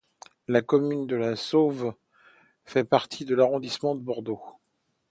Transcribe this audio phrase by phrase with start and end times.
[0.47, 1.93] La commune de La Sauve
[2.65, 4.41] fait partie de l'arrondissement de Bordeaux.